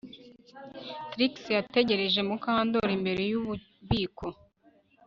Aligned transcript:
Trix 1.11 1.33
yategereje 1.57 2.19
Mukandoli 2.27 2.91
imbere 2.97 3.21
yububiko 3.31 4.27